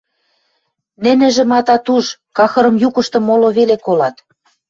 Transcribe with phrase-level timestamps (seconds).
[1.03, 2.05] Нӹнӹжӹм атат уж,
[2.37, 4.15] кахырым юкыштым моло веле колат.